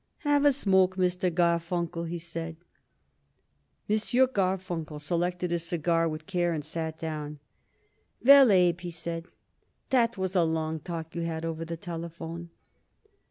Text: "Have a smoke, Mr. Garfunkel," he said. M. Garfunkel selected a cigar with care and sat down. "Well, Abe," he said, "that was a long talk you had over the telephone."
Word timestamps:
"Have 0.21 0.45
a 0.45 0.51
smoke, 0.51 0.95
Mr. 0.95 1.29
Garfunkel," 1.31 2.05
he 2.05 2.17
said. 2.17 2.55
M. 3.87 3.97
Garfunkel 4.33 4.97
selected 4.99 5.51
a 5.51 5.59
cigar 5.59 6.09
with 6.09 6.25
care 6.25 6.53
and 6.53 6.65
sat 6.65 6.97
down. 6.97 7.37
"Well, 8.25 8.51
Abe," 8.51 8.81
he 8.81 8.89
said, 8.89 9.27
"that 9.91 10.17
was 10.17 10.35
a 10.35 10.41
long 10.43 10.79
talk 10.79 11.13
you 11.13 11.21
had 11.21 11.45
over 11.45 11.63
the 11.65 11.77
telephone." 11.77 12.49